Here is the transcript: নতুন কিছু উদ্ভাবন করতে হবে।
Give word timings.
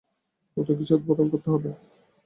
নতুন 0.57 0.75
কিছু 0.79 0.93
উদ্ভাবন 0.97 1.27
করতে 1.33 1.47
হবে। 1.53 1.69